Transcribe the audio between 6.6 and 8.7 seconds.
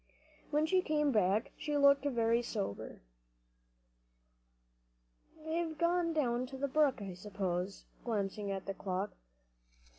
brook, I suppose," glancing at